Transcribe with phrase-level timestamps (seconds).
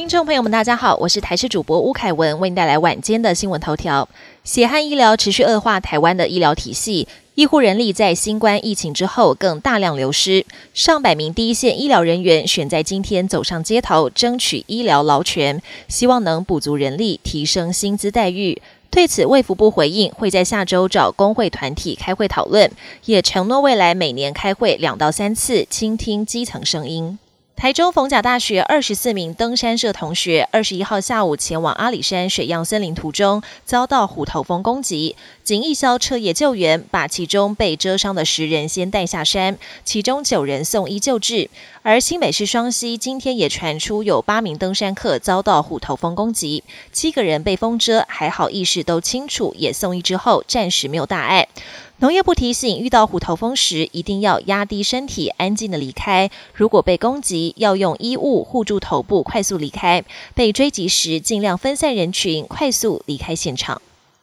[0.00, 4.08] 听众朋友们，大家好，我是台视主播吴凯文，为您带来晚间的新闻头条。
[4.44, 18.62] 血汗医疗持续恶化，台湾的医疗体系，医护人力在新冠疫情之后更大量流失，上百名第一线医疗人员选在今天走上街头，争取医疗劳权，希望能补足人力，提升薪资待遇。
[18.88, 22.70] 对此，卫福部回应会在下周找工会团体开会讨论，
[23.04, 27.18] 也承诺未来每年开会两到三次，倾听基层声音。
[27.56, 35.14] 台中逢甲大学二十四名登山社同学，二十一号下午前往阿里山水漾森林途中，遭到虎头蜂攻击。
[35.44, 41.50] 警义消彻夜救援，把其中被蛰伤的十人先带下山，其中九人送医救治。
[41.82, 51.46] 而新北市双溪今天也传出有八名登山客遭到虎头蜂攻击，七个人被蜂蛰，还好意识都清楚，也送医之后暂时没有大碍。
[52.00, 56.30] 农业部提醒，遇到虎头蜂时，一定要压低身体，安静的离开。
[56.54, 60.02] 如果被攻击，要用衣物护住头部，快速离开。
[60.34, 63.82] 被追击时，尽量分散人群，快速离开现场。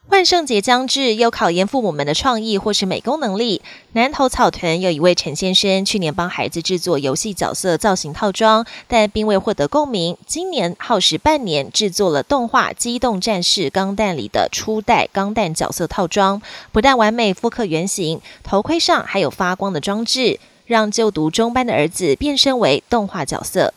[0.10, 3.62] 万圣节将至，又考验父母们的创意或是美工能力。
[3.92, 10.16] 南投草屯有一位陈先生，去年帮孩子制作游戏角色造型套装，但并未获得共鸣。
[10.26, 23.74] 今年耗时半年制作了动画《机动战士钢弹》里的初代钢弹角色套装，不但完美复刻原型，头盔上还有发光的装置，让就读中班的儿子变身为动画角色。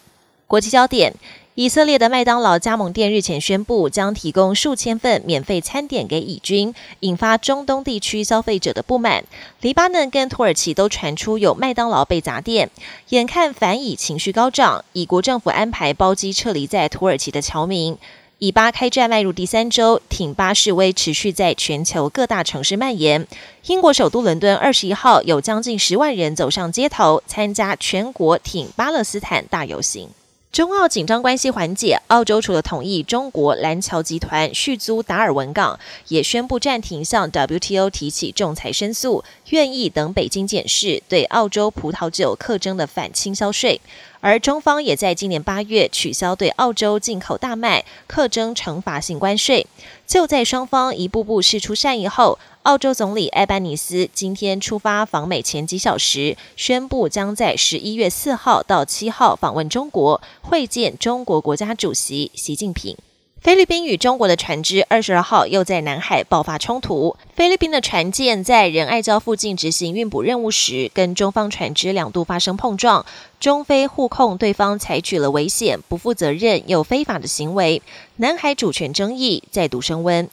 [0.46, 1.12] 国际焦点。
[1.60, 9.24] 以色列的麦当劳加盟店日前宣布，将提供数千份免费餐点给以军，引发中东地区消费者的不满。
[9.60, 12.70] 黎巴嫩跟土耳其都传出有麦当劳被砸店，
[13.10, 17.98] 眼看反以情绪高涨，以国政府安排包机撤离在土耳其的侨民。
[18.38, 23.26] 以巴开战迈入第三周，挺巴示威持续在全球各大城市蔓延。
[23.66, 30.08] 英国首都伦敦二十一号有将近十万人走上街头，参加全国挺巴勒斯坦大游行。
[30.52, 35.78] 中澳紧张关系缓解，澳洲除了同意中国蓝桥集团续租达尔文港，
[36.08, 43.80] 也宣布暂停向 WTO 提起仲裁申诉，愿意等北京检视对澳洲葡萄酒课征的反倾销税。
[44.22, 49.64] 而中方也在今年八月取消对澳洲进口大麦课征惩罚性关税。
[50.10, 52.36] 就在双方一步步释出善意后。
[52.64, 62.96] 澳洲总理艾班尼斯今天出发访美前几小时，宣布将在十一月四号到七号访问中国，会见中国国家主席习近平。
[63.40, 67.16] 菲律宾与中国的船只二十二号又在南海爆发冲突。
[67.34, 73.06] 菲律宾的船舰在仁爱礁附近执行运补任务时，跟中方船只两度发生碰撞。
[73.40, 77.80] 中菲互控对方采取了危险、不负责任又非法的行为，
[78.16, 80.28] 南海主权争议再度升温。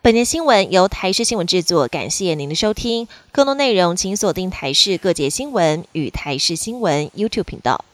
[0.00, 3.08] 本年新闻由台视新闻制作，感谢您的收听。
[3.32, 7.84] 更多内容请锁定台视各节新闻与台视新闻 YouTube 频道。